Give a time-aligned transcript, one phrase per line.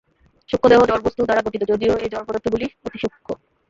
[0.49, 3.27] সূক্ষ্মদেহও জড়বস্তু দ্বারা গঠিত, যদিও এই জড়পদার্থগুলি অতি সূক্ষ্ম।